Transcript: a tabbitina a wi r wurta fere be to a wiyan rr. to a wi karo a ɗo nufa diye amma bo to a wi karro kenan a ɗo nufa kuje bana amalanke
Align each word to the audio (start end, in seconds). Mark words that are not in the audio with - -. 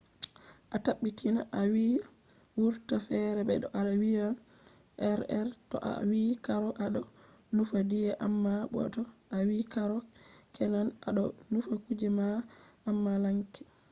a 0.75 0.77
tabbitina 0.85 1.41
a 1.59 1.61
wi 1.73 1.85
r 2.01 2.05
wurta 2.59 2.95
fere 3.07 3.41
be 3.47 3.53
to 3.61 3.67
a 3.79 3.81
wiyan 4.01 4.33
rr. 5.19 5.47
to 5.69 5.77
a 5.91 5.91
wi 6.09 6.21
karo 6.45 6.69
a 6.83 6.85
ɗo 6.93 7.01
nufa 7.55 7.79
diye 7.89 8.11
amma 8.25 8.53
bo 8.73 8.79
to 8.95 9.01
a 9.35 9.37
wi 9.47 9.59
karro 9.73 9.97
kenan 10.55 10.87
a 11.07 11.09
ɗo 11.15 11.23
nufa 11.51 11.73
kuje 11.85 12.07
bana 12.17 12.43
amalanke 12.89 13.61